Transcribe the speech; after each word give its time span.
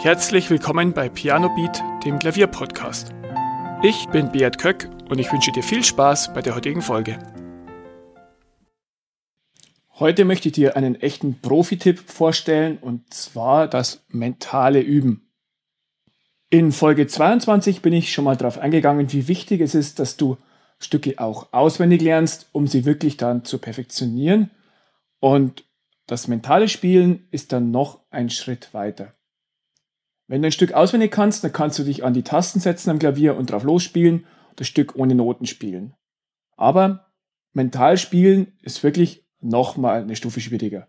Herzlich 0.00 0.48
willkommen 0.48 0.92
bei 0.92 1.08
Piano 1.08 1.52
Beat, 1.56 1.82
dem 2.04 2.20
Klavierpodcast. 2.20 3.12
Ich 3.82 4.06
bin 4.10 4.30
Beat 4.30 4.56
Köck 4.56 4.88
und 5.10 5.18
ich 5.18 5.32
wünsche 5.32 5.50
dir 5.50 5.64
viel 5.64 5.82
Spaß 5.82 6.32
bei 6.34 6.40
der 6.40 6.54
heutigen 6.54 6.82
Folge. 6.82 7.18
Heute 9.94 10.24
möchte 10.24 10.50
ich 10.50 10.54
dir 10.54 10.76
einen 10.76 10.94
echten 10.94 11.40
Profi-Tipp 11.40 11.98
vorstellen 11.98 12.78
und 12.78 13.12
zwar 13.12 13.66
das 13.66 14.04
mentale 14.06 14.80
Üben. 14.82 15.32
In 16.48 16.70
Folge 16.70 17.08
22 17.08 17.82
bin 17.82 17.92
ich 17.92 18.12
schon 18.12 18.24
mal 18.24 18.36
darauf 18.36 18.58
eingegangen, 18.58 19.12
wie 19.12 19.26
wichtig 19.26 19.60
es 19.60 19.74
ist, 19.74 19.98
dass 19.98 20.16
du 20.16 20.36
Stücke 20.78 21.18
auch 21.18 21.52
auswendig 21.52 22.02
lernst, 22.02 22.48
um 22.52 22.68
sie 22.68 22.84
wirklich 22.84 23.16
dann 23.16 23.44
zu 23.44 23.58
perfektionieren. 23.58 24.52
Und 25.18 25.64
das 26.06 26.28
mentale 26.28 26.68
Spielen 26.68 27.26
ist 27.32 27.50
dann 27.50 27.72
noch 27.72 27.98
ein 28.12 28.30
Schritt 28.30 28.72
weiter. 28.72 29.17
Wenn 30.28 30.42
du 30.42 30.48
ein 30.48 30.52
Stück 30.52 30.74
auswendig 30.74 31.10
kannst, 31.10 31.42
dann 31.42 31.52
kannst 31.52 31.78
du 31.78 31.84
dich 31.84 32.04
an 32.04 32.12
die 32.12 32.22
Tasten 32.22 32.60
setzen 32.60 32.90
am 32.90 32.98
Klavier 32.98 33.34
und 33.36 33.50
drauf 33.50 33.64
losspielen 33.64 34.26
und 34.50 34.60
das 34.60 34.68
Stück 34.68 34.94
ohne 34.94 35.14
Noten 35.14 35.46
spielen. 35.46 35.94
Aber 36.56 37.10
mental 37.54 37.96
spielen 37.96 38.52
ist 38.60 38.82
wirklich 38.82 39.26
nochmal 39.40 40.02
eine 40.02 40.16
Stufe 40.16 40.40
schwieriger. 40.40 40.88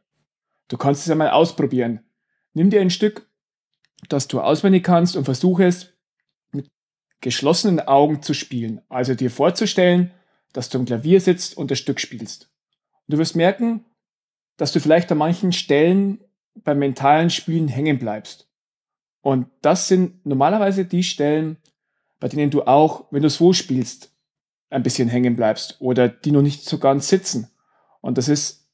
Du 0.67 0.77
kannst 0.77 1.05
es 1.05 1.11
einmal 1.11 1.29
ausprobieren. 1.29 2.01
Nimm 2.53 2.69
dir 2.69 2.81
ein 2.81 2.89
Stück, 2.89 3.29
das 4.09 4.27
du 4.27 4.41
auswendig 4.41 4.83
kannst 4.83 5.15
und 5.15 5.23
versuche 5.23 5.65
es 5.65 5.93
mit 6.51 6.69
geschlossenen 7.21 7.79
Augen 7.79 8.21
zu 8.21 8.33
spielen. 8.33 8.81
Also 8.89 9.15
dir 9.15 9.31
vorzustellen, 9.31 10.11
dass 10.51 10.69
du 10.69 10.79
am 10.79 10.85
Klavier 10.85 11.21
sitzt 11.21 11.55
und 11.55 11.71
das 11.71 11.79
Stück 11.79 12.01
spielst. 12.01 12.51
Und 13.07 13.13
du 13.13 13.17
wirst 13.17 13.37
merken, 13.37 13.85
dass 14.57 14.73
du 14.73 14.81
vielleicht 14.81 15.09
an 15.13 15.17
manchen 15.17 15.53
Stellen 15.53 16.19
beim 16.55 16.79
mentalen 16.79 17.29
Spielen 17.29 17.69
hängen 17.69 17.99
bleibst. 17.99 18.48
Und 19.21 19.47
das 19.61 19.87
sind 19.87 20.25
normalerweise 20.25 20.85
die 20.85 21.03
Stellen, 21.03 21.57
bei 22.19 22.27
denen 22.27 22.51
du 22.51 22.63
auch, 22.63 23.05
wenn 23.11 23.23
du 23.23 23.29
so 23.29 23.53
spielst, 23.53 24.13
ein 24.69 24.83
bisschen 24.83 25.09
hängen 25.09 25.35
bleibst 25.35 25.77
oder 25.79 26.07
die 26.07 26.31
noch 26.31 26.41
nicht 26.41 26.63
so 26.63 26.77
ganz 26.77 27.07
sitzen. 27.07 27.49
Und 28.01 28.17
das 28.17 28.27
ist 28.27 28.69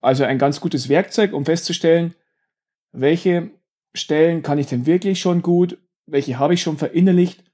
also 0.00 0.24
ein 0.24 0.38
ganz 0.38 0.60
gutes 0.60 0.88
Werkzeug, 0.88 1.32
um 1.32 1.44
festzustellen, 1.44 2.14
welche 2.92 3.50
Stellen 3.94 4.42
kann 4.42 4.58
ich 4.58 4.66
denn 4.66 4.86
wirklich 4.86 5.20
schon 5.20 5.42
gut, 5.42 5.78
welche 6.06 6.38
habe 6.38 6.54
ich 6.54 6.62
schon 6.62 6.78
verinnerlicht 6.78 7.44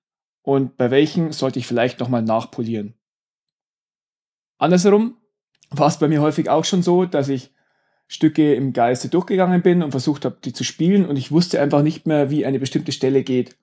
und 0.43 0.77
bei 0.77 0.91
welchen 0.91 1.33
sollte 1.33 1.59
ich 1.59 1.67
vielleicht 1.67 2.01
nochmal 2.01 2.23
nachpolieren. 2.23 2.95
Andersherum 4.59 5.17
war 5.71 5.89
es 5.89 5.99
bei 5.99 6.09
mir 6.09 6.23
häufig 6.23 6.49
auch 6.49 6.65
schon 6.65 6.83
so, 6.83 7.05
dass 7.05 7.29
ich 7.29 7.51
Stücke 8.09 8.55
im 8.55 8.73
Geiste 8.73 9.09
durchgegangen 9.09 9.63
bin 9.63 9.83
und 9.83 9.91
versucht 9.91 10.25
habe, 10.25 10.39
die 10.43 10.55
zu 10.55 10.65
spielen 10.65 11.07
und 11.07 11.17
ich 11.17 11.31
wusste 11.31 11.61
einfach 11.61 11.83
nicht 11.83 12.07
mehr, 12.07 12.31
wie 12.31 12.47
eine 12.47 12.59
bestimmte 12.59 12.91
Stelle 12.91 13.23
geht. 13.23 13.57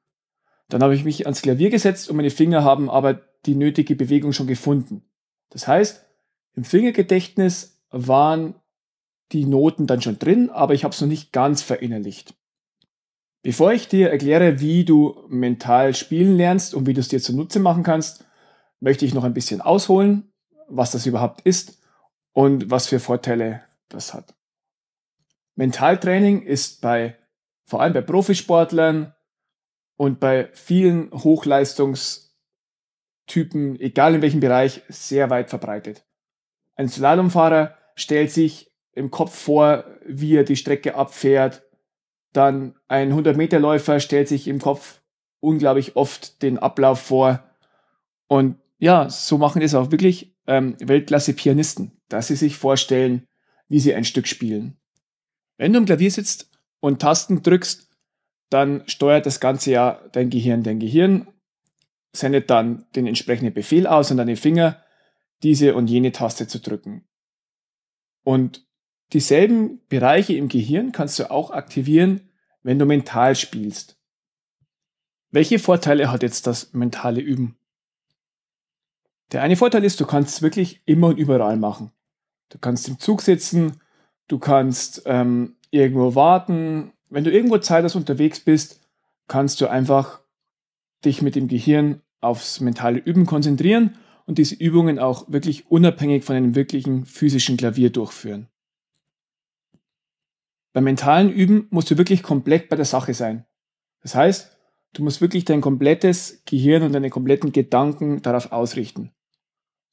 Dann 0.69 0.81
habe 0.83 0.95
ich 0.95 1.03
mich 1.03 1.25
ans 1.25 1.41
Klavier 1.41 1.71
gesetzt 1.71 2.09
und 2.09 2.15
meine 2.15 2.29
Finger 2.29 2.63
haben 2.63 2.89
aber 2.89 3.21
die 3.45 3.55
nötige 3.55 3.95
Bewegung 3.95 4.33
schon 4.33 4.47
gefunden. 4.47 5.03
Das 5.49 5.67
heißt, 5.67 6.05
im 6.53 6.63
Fingergedächtnis 6.63 7.81
waren 7.89 8.55
die 9.31 9.45
Noten 9.45 9.87
dann 9.87 10.01
schon 10.01 10.19
drin, 10.19 10.51
aber 10.51 10.75
ich 10.75 10.83
habe 10.83 10.93
es 10.93 11.01
noch 11.01 11.07
nicht 11.07 11.31
ganz 11.31 11.63
verinnerlicht. 11.63 12.35
Bevor 13.41 13.73
ich 13.73 13.87
dir 13.87 14.09
erkläre, 14.09 14.59
wie 14.59 14.85
du 14.85 15.23
mental 15.27 15.93
spielen 15.95 16.35
lernst 16.35 16.73
und 16.73 16.87
wie 16.87 16.93
du 16.93 16.99
es 16.99 17.09
dir 17.09 17.21
zunutze 17.21 17.59
machen 17.59 17.83
kannst, 17.83 18.25
möchte 18.79 19.05
ich 19.05 19.13
noch 19.13 19.23
ein 19.23 19.33
bisschen 19.33 19.61
ausholen, 19.61 20.31
was 20.67 20.91
das 20.91 21.05
überhaupt 21.05 21.41
ist 21.41 21.79
und 22.33 22.69
was 22.69 22.87
für 22.87 22.99
Vorteile 22.99 23.61
das 23.89 24.13
hat. 24.13 24.33
Mentaltraining 25.55 26.41
ist 26.41 26.81
bei, 26.81 27.17
vor 27.63 27.81
allem 27.81 27.93
bei 27.93 28.01
Profisportlern 28.01 29.13
und 29.97 30.19
bei 30.19 30.49
vielen 30.53 31.11
Hochleistungstypen, 31.11 33.79
egal 33.79 34.15
in 34.15 34.21
welchem 34.21 34.41
Bereich, 34.41 34.81
sehr 34.89 35.29
weit 35.29 35.49
verbreitet. 35.49 36.05
Ein 36.75 36.89
Slalomfahrer 36.89 37.77
stellt 37.95 38.31
sich 38.31 38.73
im 38.91 39.11
Kopf 39.11 39.33
vor, 39.35 39.85
wie 40.05 40.35
er 40.35 40.43
die 40.43 40.57
Strecke 40.57 40.95
abfährt. 40.95 41.63
Dann 42.33 42.75
ein 42.87 43.13
100-Meter-Läufer 43.13 44.01
stellt 44.01 44.27
sich 44.27 44.47
im 44.47 44.59
Kopf 44.59 45.01
unglaublich 45.39 45.95
oft 45.95 46.41
den 46.41 46.57
Ablauf 46.57 46.99
vor. 46.99 47.43
Und 48.27 48.57
ja, 48.77 49.09
so 49.09 49.37
machen 49.37 49.61
das 49.61 49.75
auch 49.75 49.91
wirklich 49.91 50.35
ähm, 50.47 50.75
Weltklasse-Pianisten, 50.79 52.01
dass 52.09 52.27
sie 52.27 52.35
sich 52.35 52.57
vorstellen, 52.57 53.25
wie 53.67 53.79
sie 53.79 53.93
ein 53.93 54.05
Stück 54.05 54.27
spielen. 54.27 54.77
Wenn 55.57 55.73
du 55.73 55.79
am 55.79 55.85
Klavier 55.85 56.11
sitzt 56.11 56.51
und 56.79 57.01
Tasten 57.01 57.41
drückst, 57.41 57.89
dann 58.49 58.87
steuert 58.87 59.25
das 59.25 59.39
Ganze 59.39 59.71
ja 59.71 60.01
dein 60.11 60.29
Gehirn. 60.29 60.63
Dein 60.63 60.79
Gehirn 60.79 61.27
sendet 62.13 62.49
dann 62.49 62.85
den 62.95 63.07
entsprechenden 63.07 63.53
Befehl 63.53 63.87
aus 63.87 64.11
an 64.11 64.17
deine 64.17 64.35
Finger, 64.35 64.83
diese 65.43 65.75
und 65.75 65.87
jene 65.87 66.11
Taste 66.11 66.47
zu 66.47 66.59
drücken. 66.59 67.05
Und 68.23 68.65
dieselben 69.13 69.81
Bereiche 69.87 70.33
im 70.33 70.47
Gehirn 70.47 70.91
kannst 70.91 71.19
du 71.19 71.29
auch 71.29 71.51
aktivieren, 71.51 72.29
wenn 72.63 72.79
du 72.79 72.85
mental 72.85 73.35
spielst. 73.35 73.99
Welche 75.31 75.59
Vorteile 75.59 76.11
hat 76.11 76.23
jetzt 76.23 76.47
das 76.47 76.73
mentale 76.73 77.21
Üben? 77.21 77.57
Der 79.31 79.41
eine 79.41 79.57
Vorteil 79.57 79.83
ist, 79.83 79.99
du 79.99 80.05
kannst 80.05 80.35
es 80.35 80.41
wirklich 80.41 80.81
immer 80.85 81.07
und 81.07 81.17
überall 81.17 81.57
machen. 81.57 81.91
Du 82.49 82.57
kannst 82.59 82.87
im 82.87 82.99
Zug 82.99 83.21
sitzen, 83.21 83.81
du 84.27 84.39
kannst 84.39 85.03
ähm, 85.05 85.55
irgendwo 85.71 86.15
warten. 86.15 86.93
Wenn 87.09 87.23
du 87.23 87.31
irgendwo 87.31 87.57
zeitlos 87.57 87.95
unterwegs 87.95 88.39
bist, 88.39 88.81
kannst 89.27 89.61
du 89.61 89.67
einfach 89.67 90.21
dich 91.03 91.21
mit 91.21 91.35
dem 91.35 91.47
Gehirn 91.47 92.01
aufs 92.21 92.59
mentale 92.59 92.99
Üben 92.99 93.25
konzentrieren 93.25 93.97
und 94.25 94.37
diese 94.37 94.55
Übungen 94.55 94.99
auch 94.99 95.31
wirklich 95.31 95.69
unabhängig 95.69 96.23
von 96.23 96.35
einem 96.35 96.55
wirklichen 96.55 97.05
physischen 97.05 97.57
Klavier 97.57 97.91
durchführen. 97.91 98.47
Beim 100.73 100.83
mentalen 100.83 101.31
Üben 101.31 101.67
musst 101.69 101.89
du 101.89 101.97
wirklich 101.97 102.21
komplett 102.21 102.67
bei 102.69 102.75
der 102.75 102.85
Sache 102.85 103.13
sein. 103.13 103.45
Das 104.01 104.13
heißt, 104.13 104.57
du 104.93 105.03
musst 105.03 105.21
wirklich 105.21 105.45
dein 105.45 105.61
komplettes 105.61 106.41
Gehirn 106.45 106.83
und 106.83 106.91
deine 106.91 107.09
kompletten 107.09 107.51
Gedanken 107.51 108.21
darauf 108.21 108.51
ausrichten. 108.51 109.11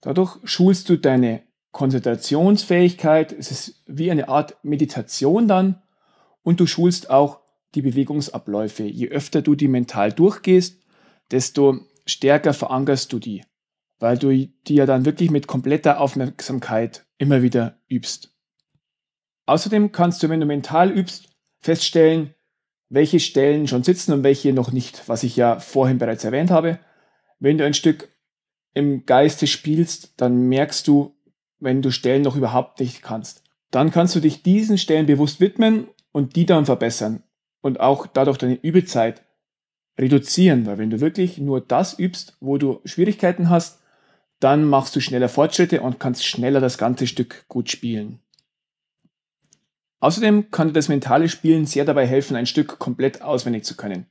Dadurch 0.00 0.38
schulst 0.44 0.88
du 0.88 0.96
deine 0.96 1.44
Konzentrationsfähigkeit, 1.72 3.32
es 3.32 3.50
ist 3.50 3.82
wie 3.86 4.10
eine 4.10 4.28
Art 4.28 4.56
Meditation 4.62 5.48
dann 5.48 5.82
und 6.42 6.60
du 6.60 6.66
schulst 6.66 7.10
auch 7.10 7.40
die 7.74 7.82
Bewegungsabläufe. 7.82 8.84
Je 8.84 9.08
öfter 9.08 9.42
du 9.42 9.54
die 9.54 9.68
mental 9.68 10.12
durchgehst, 10.12 10.80
desto 11.30 11.80
stärker 12.04 12.52
verankerst 12.52 13.12
du 13.12 13.18
die, 13.18 13.44
weil 13.98 14.18
du 14.18 14.30
die 14.30 14.74
ja 14.74 14.86
dann 14.86 15.06
wirklich 15.06 15.30
mit 15.30 15.46
kompletter 15.46 16.00
Aufmerksamkeit 16.00 17.06
immer 17.18 17.42
wieder 17.42 17.78
übst. 17.88 18.34
Außerdem 19.46 19.92
kannst 19.92 20.22
du, 20.22 20.28
wenn 20.28 20.40
du 20.40 20.46
mental 20.46 20.90
übst, 20.90 21.30
feststellen, 21.60 22.34
welche 22.90 23.20
Stellen 23.20 23.66
schon 23.66 23.82
sitzen 23.82 24.12
und 24.12 24.22
welche 24.22 24.52
noch 24.52 24.72
nicht, 24.72 25.08
was 25.08 25.22
ich 25.22 25.36
ja 25.36 25.58
vorhin 25.58 25.98
bereits 25.98 26.24
erwähnt 26.24 26.50
habe. 26.50 26.78
Wenn 27.38 27.56
du 27.56 27.64
ein 27.64 27.74
Stück 27.74 28.10
im 28.74 29.06
Geiste 29.06 29.46
spielst, 29.46 30.12
dann 30.18 30.48
merkst 30.48 30.86
du, 30.86 31.14
wenn 31.62 31.80
du 31.80 31.90
Stellen 31.90 32.22
noch 32.22 32.36
überhaupt 32.36 32.80
nicht 32.80 33.02
kannst. 33.02 33.42
Dann 33.70 33.90
kannst 33.90 34.14
du 34.14 34.20
dich 34.20 34.42
diesen 34.42 34.78
Stellen 34.78 35.06
bewusst 35.06 35.40
widmen 35.40 35.86
und 36.10 36.36
die 36.36 36.44
dann 36.44 36.66
verbessern 36.66 37.22
und 37.62 37.80
auch 37.80 38.06
dadurch 38.06 38.38
deine 38.38 38.58
Übezeit 38.60 39.22
reduzieren, 39.98 40.66
weil 40.66 40.78
wenn 40.78 40.90
du 40.90 41.00
wirklich 41.00 41.38
nur 41.38 41.60
das 41.60 41.98
übst, 41.98 42.36
wo 42.40 42.58
du 42.58 42.80
Schwierigkeiten 42.84 43.48
hast, 43.48 43.80
dann 44.40 44.64
machst 44.64 44.96
du 44.96 45.00
schneller 45.00 45.28
Fortschritte 45.28 45.82
und 45.82 46.00
kannst 46.00 46.26
schneller 46.26 46.60
das 46.60 46.76
ganze 46.76 47.06
Stück 47.06 47.44
gut 47.48 47.70
spielen. 47.70 48.18
Außerdem 50.00 50.50
kann 50.50 50.68
dir 50.68 50.74
das 50.74 50.88
mentale 50.88 51.28
Spielen 51.28 51.64
sehr 51.64 51.84
dabei 51.84 52.06
helfen, 52.06 52.36
ein 52.36 52.46
Stück 52.46 52.80
komplett 52.80 53.22
auswendig 53.22 53.64
zu 53.64 53.76
können. 53.76 54.06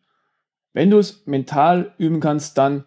Wenn 0.72 0.90
du 0.90 1.00
es 1.00 1.26
mental 1.26 1.94
üben 1.98 2.22
kannst, 2.22 2.58
dann 2.58 2.86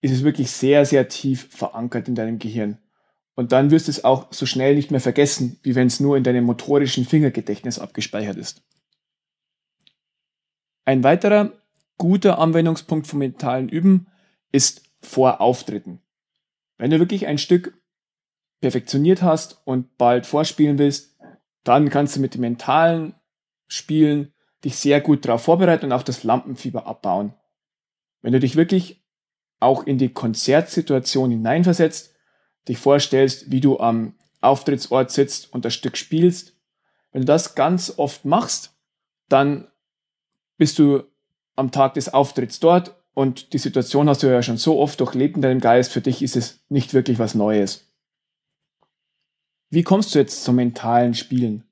ist 0.00 0.10
es 0.10 0.24
wirklich 0.24 0.50
sehr, 0.50 0.84
sehr 0.84 1.08
tief 1.08 1.48
verankert 1.50 2.08
in 2.08 2.16
deinem 2.16 2.40
Gehirn. 2.40 2.78
Und 3.34 3.52
dann 3.52 3.70
wirst 3.70 3.88
du 3.88 3.90
es 3.90 4.04
auch 4.04 4.32
so 4.32 4.46
schnell 4.46 4.74
nicht 4.74 4.90
mehr 4.90 5.00
vergessen, 5.00 5.58
wie 5.62 5.74
wenn 5.74 5.86
es 5.86 6.00
nur 6.00 6.16
in 6.16 6.24
deinem 6.24 6.44
motorischen 6.44 7.04
Fingergedächtnis 7.04 7.78
abgespeichert 7.78 8.36
ist. 8.36 8.62
Ein 10.84 11.02
weiterer 11.02 11.52
guter 11.96 12.38
Anwendungspunkt 12.38 13.06
vom 13.06 13.20
mentalen 13.20 13.68
Üben 13.68 14.08
ist 14.50 14.82
vor 15.00 15.40
Auftritten. 15.40 16.00
Wenn 16.76 16.90
du 16.90 16.98
wirklich 16.98 17.26
ein 17.26 17.38
Stück 17.38 17.80
perfektioniert 18.60 19.22
hast 19.22 19.60
und 19.64 19.96
bald 19.98 20.26
vorspielen 20.26 20.78
willst, 20.78 21.16
dann 21.64 21.90
kannst 21.90 22.16
du 22.16 22.20
mit 22.20 22.34
dem 22.34 22.40
mentalen 22.42 23.14
Spielen 23.66 24.32
dich 24.64 24.76
sehr 24.76 25.00
gut 25.00 25.24
darauf 25.24 25.42
vorbereiten 25.42 25.86
und 25.86 25.92
auch 25.92 26.02
das 26.02 26.24
Lampenfieber 26.24 26.86
abbauen. 26.86 27.34
Wenn 28.20 28.32
du 28.32 28.40
dich 28.40 28.56
wirklich 28.56 29.04
auch 29.60 29.86
in 29.86 29.98
die 29.98 30.12
Konzertsituation 30.12 31.30
hineinversetzt, 31.30 32.11
dich 32.68 32.78
vorstellst, 32.78 33.50
wie 33.50 33.60
du 33.60 33.78
am 33.80 34.14
Auftrittsort 34.40 35.10
sitzt 35.10 35.52
und 35.52 35.64
das 35.64 35.74
Stück 35.74 35.96
spielst, 35.96 36.54
wenn 37.12 37.22
du 37.22 37.26
das 37.26 37.54
ganz 37.54 37.94
oft 37.96 38.24
machst, 38.24 38.74
dann 39.28 39.68
bist 40.56 40.78
du 40.78 41.04
am 41.56 41.70
Tag 41.70 41.94
des 41.94 42.12
Auftritts 42.12 42.60
dort 42.60 42.96
und 43.14 43.52
die 43.52 43.58
Situation 43.58 44.08
hast 44.08 44.22
du 44.22 44.28
ja 44.28 44.42
schon 44.42 44.56
so 44.56 44.78
oft 44.78 44.98
durchlebt 45.00 45.36
in 45.36 45.42
deinem 45.42 45.60
Geist, 45.60 45.92
für 45.92 46.00
dich 46.00 46.22
ist 46.22 46.36
es 46.36 46.60
nicht 46.68 46.94
wirklich 46.94 47.18
was 47.18 47.34
Neues. 47.34 47.86
Wie 49.70 49.82
kommst 49.82 50.14
du 50.14 50.18
jetzt 50.18 50.44
zum 50.44 50.56
mentalen 50.56 51.14
Spielen? 51.14 51.64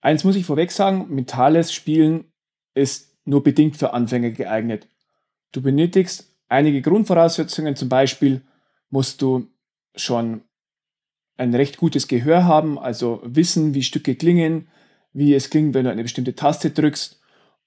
Eins 0.00 0.24
muss 0.24 0.36
ich 0.36 0.46
vorweg 0.46 0.70
sagen, 0.70 1.06
mentales 1.14 1.72
Spielen 1.72 2.32
ist 2.74 3.16
nur 3.24 3.42
bedingt 3.42 3.76
für 3.76 3.92
Anfänger 3.92 4.30
geeignet. 4.30 4.88
Du 5.52 5.62
benötigst 5.62 6.32
einige 6.48 6.80
Grundvoraussetzungen, 6.80 7.76
zum 7.76 7.88
Beispiel 7.88 8.42
musst 8.90 9.22
du 9.22 9.48
schon 9.94 10.42
ein 11.36 11.54
recht 11.54 11.78
gutes 11.78 12.06
Gehör 12.06 12.44
haben, 12.44 12.78
also 12.78 13.20
wissen, 13.24 13.74
wie 13.74 13.82
Stücke 13.82 14.14
klingen, 14.14 14.68
wie 15.12 15.34
es 15.34 15.50
klingt, 15.50 15.74
wenn 15.74 15.84
du 15.84 15.90
eine 15.90 16.02
bestimmte 16.02 16.34
Taste 16.34 16.70
drückst 16.70 17.20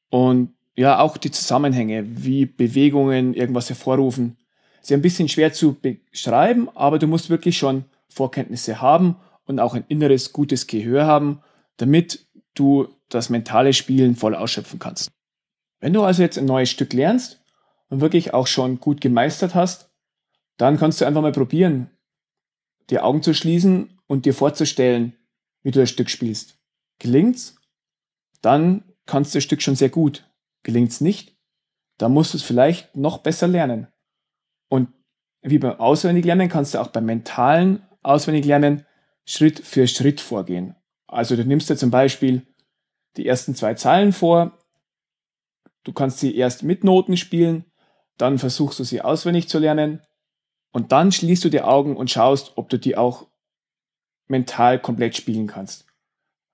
und 0.10 0.54
ja, 0.76 1.00
auch 1.00 1.18
die 1.18 1.32
Zusammenhänge, 1.32 2.04
wie 2.24 2.46
Bewegungen 2.46 3.34
irgendwas 3.34 3.70
hervorrufen. 3.70 4.38
Sie 4.82 4.94
ein 4.94 5.02
bisschen 5.02 5.30
schwer 5.30 5.54
zu 5.54 5.76
beschreiben, 5.80 6.70
aber 6.76 7.00
du 7.00 7.08
musst 7.08 7.30
wirklich 7.30 7.58
schon 7.58 7.86
Vorkenntnisse 8.10 8.82
haben 8.82 9.18
und 9.46 9.60
auch 9.60 9.74
ein 9.74 9.86
inneres 9.88 10.34
gutes 10.34 10.68
Gehör 10.68 11.06
haben, 11.06 11.42
damit 11.78 12.28
du 12.54 12.88
das 13.10 13.30
mentale 13.30 13.74
Spielen 13.74 14.16
voll 14.16 14.36
ausschöpfen 14.36 14.80
kannst. 14.80 15.10
Wenn 15.80 15.94
du 15.94 16.04
also 16.04 16.22
jetzt 16.22 16.38
ein 16.38 16.46
neues 16.46 16.70
Stück 16.70 16.94
lernst 16.94 17.44
und 17.90 18.02
wirklich 18.02 18.34
auch 18.34 18.48
schon 18.48 18.80
gut 18.80 19.02
gemeistert 19.02 19.56
hast, 19.56 19.90
dann 20.64 20.78
kannst 20.78 21.02
du 21.02 21.06
einfach 21.06 21.22
mal 21.22 21.34
probieren, 21.34 21.90
die 22.90 23.02
Augen 23.02 23.22
zu 23.22 23.34
schließen 23.34 24.00
und 24.08 24.26
dir 24.26 24.34
vorzustellen, 24.34 25.14
wie 25.62 25.72
du 25.72 25.82
das 25.82 25.90
Stück 25.90 26.10
spielst. 26.10 26.58
Gelingt's? 27.00 27.58
Dann 28.42 28.86
kannst 29.06 29.34
du 29.34 29.38
das 29.40 29.44
Stück 29.44 29.62
schon 29.62 29.76
sehr 29.76 29.90
gut. 29.90 30.26
Gelingt's 30.64 31.02
nicht? 31.02 31.38
Dann 31.98 32.14
musst 32.14 32.34
du 32.34 32.38
es 32.38 32.44
vielleicht 32.44 32.96
noch 32.96 33.18
besser 33.18 33.50
lernen. 33.50 33.88
Und 34.70 34.88
wie 35.42 35.60
beim 35.60 35.82
Auswendiglernen 35.82 36.48
kannst 36.48 36.74
du 36.74 36.80
auch 36.80 36.88
beim 36.88 37.08
mentalen 37.08 37.86
Auswendiglernen 38.02 38.86
Schritt 39.26 39.60
für 39.60 39.86
Schritt 39.86 40.22
vorgehen. 40.22 40.78
Also 41.08 41.36
du 41.36 41.44
nimmst 41.44 41.70
dir 41.70 41.76
zum 41.76 41.92
Beispiel 41.92 42.48
die 43.18 43.28
ersten 43.28 43.54
zwei 43.54 43.74
Zeilen 43.74 44.14
vor, 44.14 44.58
du 45.84 45.92
kannst 45.92 46.20
sie 46.20 46.34
erst 46.34 46.64
mit 46.64 46.86
Noten 46.86 47.18
spielen, 47.18 47.66
dann 48.18 48.40
versuchst 48.40 48.80
du 48.80 48.86
sie 48.86 49.02
auswendig 49.02 49.50
zu 49.50 49.60
lernen 49.60 50.02
und 50.74 50.92
dann 50.92 51.12
schließt 51.12 51.46
du 51.46 51.50
die 51.50 51.62
Augen 51.62 51.96
und 51.96 52.12
schaust, 52.12 52.54
ob 52.56 52.68
du 52.68 52.78
die 52.78 52.98
auch 52.98 53.28
mental 54.28 54.80
komplett 54.80 55.16
spielen 55.16 55.48
kannst. 55.48 55.86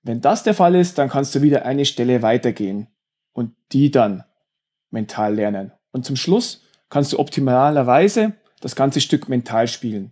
Wenn 0.03 0.21
das 0.21 0.43
der 0.43 0.53
Fall 0.53 0.75
ist, 0.75 0.97
dann 0.97 1.09
kannst 1.09 1.33
du 1.33 1.41
wieder 1.41 1.65
eine 1.65 1.85
Stelle 1.85 2.21
weitergehen 2.21 2.87
und 3.33 3.55
die 3.71 3.89
dann 3.89 4.23
mental 4.91 5.35
lernen. 5.35 5.71
Und 5.91 6.05
zum 6.05 6.15
Schluss 6.15 6.63
kannst 6.89 7.13
du 7.13 7.19
optimalerweise 7.19 8.33
das 8.59 8.75
ganze 8.75 9.01
Stück 9.01 9.29
mental 9.29 9.67
spielen. 9.67 10.11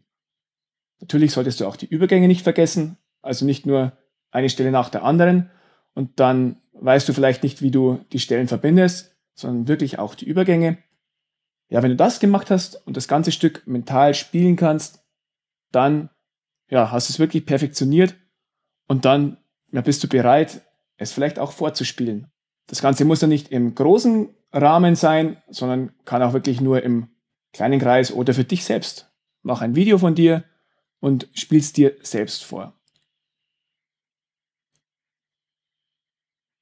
Natürlich 0.99 1.31
solltest 1.33 1.59
du 1.59 1.67
auch 1.67 1.75
die 1.75 1.85
Übergänge 1.85 2.27
nicht 2.27 2.41
vergessen, 2.41 2.97
also 3.21 3.45
nicht 3.45 3.65
nur 3.65 3.91
eine 4.31 4.49
Stelle 4.49 4.71
nach 4.71 4.89
der 4.89 5.03
anderen 5.03 5.51
und 5.93 6.19
dann 6.19 6.57
weißt 6.73 7.07
du 7.09 7.13
vielleicht 7.13 7.43
nicht, 7.43 7.61
wie 7.61 7.71
du 7.71 7.99
die 8.11 8.19
Stellen 8.19 8.47
verbindest, 8.47 9.15
sondern 9.33 9.67
wirklich 9.67 9.99
auch 9.99 10.15
die 10.15 10.25
Übergänge. 10.25 10.77
Ja, 11.69 11.83
wenn 11.83 11.91
du 11.91 11.97
das 11.97 12.19
gemacht 12.19 12.49
hast 12.49 12.75
und 12.87 12.95
das 12.95 13.07
ganze 13.07 13.31
Stück 13.31 13.65
mental 13.67 14.13
spielen 14.13 14.55
kannst, 14.55 15.03
dann 15.71 16.09
ja, 16.69 16.91
hast 16.91 17.09
du 17.09 17.13
es 17.13 17.19
wirklich 17.19 17.45
perfektioniert 17.45 18.15
und 18.87 19.05
dann 19.05 19.37
ja, 19.71 19.81
bist 19.81 20.03
du 20.03 20.07
bereit, 20.07 20.61
es 20.97 21.11
vielleicht 21.11 21.39
auch 21.39 21.51
vorzuspielen. 21.51 22.31
Das 22.67 22.81
Ganze 22.81 23.05
muss 23.05 23.21
ja 23.21 23.27
nicht 23.27 23.49
im 23.49 23.75
großen 23.75 24.29
Rahmen 24.51 24.95
sein, 24.95 25.41
sondern 25.49 25.93
kann 26.05 26.23
auch 26.23 26.33
wirklich 26.33 26.61
nur 26.61 26.83
im 26.83 27.09
kleinen 27.53 27.79
Kreis 27.79 28.11
oder 28.11 28.33
für 28.33 28.43
dich 28.43 28.65
selbst. 28.65 29.11
Mach 29.41 29.61
ein 29.61 29.75
Video 29.75 29.97
von 29.97 30.15
dir 30.15 30.43
und 30.99 31.29
spielst 31.33 31.77
dir 31.77 31.95
selbst 32.01 32.43
vor. 32.43 32.73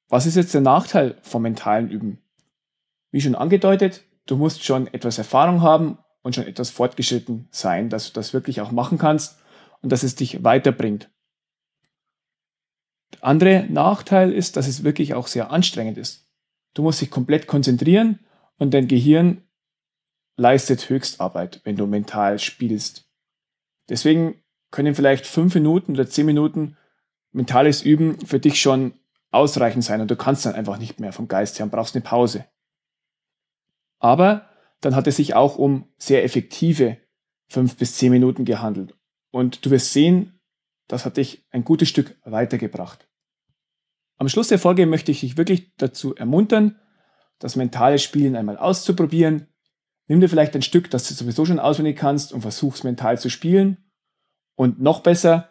Was 0.07 0.25
ist 0.25 0.35
jetzt 0.35 0.53
der 0.53 0.61
Nachteil 0.61 1.17
vom 1.23 1.41
mentalen 1.41 1.89
Üben? 1.89 2.21
Wie 3.11 3.21
schon 3.21 3.35
angedeutet, 3.35 4.03
du 4.25 4.37
musst 4.37 4.63
schon 4.63 4.87
etwas 4.87 5.17
Erfahrung 5.17 5.61
haben 5.61 5.97
und 6.21 6.35
schon 6.35 6.47
etwas 6.47 6.69
fortgeschritten 6.69 7.47
sein, 7.51 7.89
dass 7.89 8.07
du 8.07 8.13
das 8.13 8.33
wirklich 8.33 8.61
auch 8.61 8.71
machen 8.71 8.97
kannst 8.97 9.39
und 9.81 9.91
dass 9.91 10.03
es 10.03 10.15
dich 10.15 10.43
weiterbringt. 10.43 11.09
Der 13.13 13.23
andere 13.23 13.65
Nachteil 13.69 14.31
ist, 14.31 14.57
dass 14.57 14.67
es 14.67 14.83
wirklich 14.83 15.13
auch 15.13 15.27
sehr 15.27 15.51
anstrengend 15.51 15.97
ist. 15.97 16.27
Du 16.73 16.81
musst 16.81 17.01
dich 17.01 17.11
komplett 17.11 17.47
konzentrieren 17.47 18.19
und 18.57 18.73
dein 18.73 18.87
Gehirn 18.87 19.43
leistet 20.37 20.89
Höchstarbeit, 20.89 21.61
wenn 21.63 21.75
du 21.75 21.85
mental 21.85 22.39
spielst. 22.39 23.09
Deswegen 23.89 24.41
können 24.71 24.95
vielleicht 24.95 25.25
fünf 25.25 25.53
Minuten 25.53 25.93
oder 25.93 26.07
zehn 26.07 26.25
Minuten 26.25 26.75
mentales 27.31 27.83
Üben 27.83 28.19
für 28.25 28.39
dich 28.39 28.59
schon 28.59 28.93
ausreichend 29.31 29.83
sein 29.83 30.01
und 30.01 30.09
du 30.09 30.15
kannst 30.15 30.45
dann 30.45 30.55
einfach 30.55 30.77
nicht 30.77 30.99
mehr 30.99 31.13
vom 31.13 31.27
Geist 31.27 31.59
her 31.59 31.65
und 31.65 31.71
brauchst 31.71 31.95
eine 31.95 32.03
Pause. 32.03 32.45
Aber 34.05 34.47
dann 34.81 34.95
hat 34.95 35.07
es 35.07 35.15
sich 35.15 35.33
auch 35.33 35.57
um 35.57 35.87
sehr 35.97 36.23
effektive 36.23 36.97
fünf 37.47 37.75
bis 37.75 37.97
zehn 37.97 38.11
Minuten 38.11 38.45
gehandelt. 38.45 38.93
Und 39.31 39.65
du 39.65 39.71
wirst 39.71 39.93
sehen, 39.93 40.39
das 40.87 41.05
hat 41.05 41.17
dich 41.17 41.47
ein 41.49 41.63
gutes 41.63 41.89
Stück 41.89 42.15
weitergebracht. 42.23 43.09
Am 44.17 44.29
Schluss 44.29 44.49
der 44.49 44.59
Folge 44.59 44.85
möchte 44.85 45.09
ich 45.09 45.21
dich 45.21 45.37
wirklich 45.37 45.75
dazu 45.77 46.13
ermuntern, 46.13 46.79
das 47.39 47.55
mentale 47.55 47.97
Spielen 47.97 48.35
einmal 48.35 48.57
auszuprobieren. 48.57 49.47
Nimm 50.05 50.21
dir 50.21 50.29
vielleicht 50.29 50.53
ein 50.53 50.61
Stück, 50.61 50.91
das 50.91 51.07
du 51.07 51.15
sowieso 51.15 51.43
schon 51.43 51.59
auswendig 51.59 51.97
kannst 51.97 52.31
und 52.31 52.41
versuch's 52.41 52.83
mental 52.83 53.17
zu 53.17 53.31
spielen. 53.31 53.89
Und 54.53 54.79
noch 54.79 54.99
besser, 54.99 55.49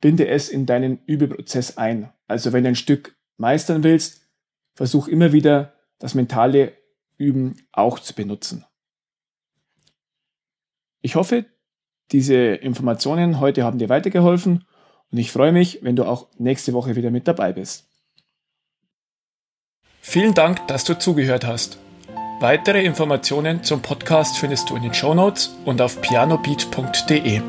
binde 0.00 0.28
es 0.28 0.48
in 0.48 0.64
deinen 0.64 1.00
Übeprozess 1.06 1.76
ein. 1.76 2.12
Also 2.28 2.52
wenn 2.52 2.62
du 2.62 2.68
ein 2.68 2.76
Stück 2.76 3.16
meistern 3.36 3.82
willst, 3.82 4.30
versuch 4.74 5.08
immer 5.08 5.32
wieder 5.32 5.74
das 5.98 6.14
mentale 6.14 6.72
Üben 7.16 7.56
auch 7.72 7.98
zu 7.98 8.14
benutzen. 8.14 8.64
Ich 11.00 11.14
hoffe, 11.14 11.46
diese 12.12 12.34
Informationen 12.34 13.40
heute 13.40 13.64
haben 13.64 13.78
dir 13.78 13.88
weitergeholfen 13.88 14.64
und 15.10 15.18
ich 15.18 15.32
freue 15.32 15.52
mich, 15.52 15.80
wenn 15.82 15.96
du 15.96 16.04
auch 16.04 16.28
nächste 16.38 16.72
Woche 16.72 16.96
wieder 16.96 17.10
mit 17.10 17.28
dabei 17.28 17.52
bist. 17.52 17.88
Vielen 20.00 20.34
Dank, 20.34 20.66
dass 20.68 20.84
du 20.84 20.98
zugehört 20.98 21.44
hast. 21.44 21.78
Weitere 22.38 22.84
Informationen 22.84 23.64
zum 23.64 23.82
Podcast 23.82 24.36
findest 24.38 24.70
du 24.70 24.76
in 24.76 24.82
den 24.82 24.94
Show 24.94 25.14
Notes 25.14 25.56
und 25.64 25.80
auf 25.80 26.00
pianobeat.de. 26.00 27.40